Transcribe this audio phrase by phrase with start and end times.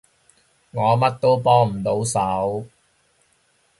[0.71, 2.65] 我乜都幫唔到手